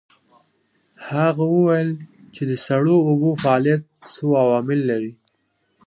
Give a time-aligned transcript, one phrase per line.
[1.09, 1.89] هغه وویل
[2.35, 3.81] چې د سړو اوبو فعالیت
[4.13, 5.13] څو عوامل لري.